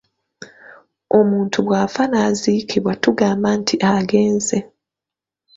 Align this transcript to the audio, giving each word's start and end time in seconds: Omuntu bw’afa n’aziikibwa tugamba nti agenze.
Omuntu 1.19 1.57
bw’afa 1.65 2.03
n’aziikibwa 2.07 2.93
tugamba 3.03 3.49
nti 3.59 3.75
agenze. 3.93 4.57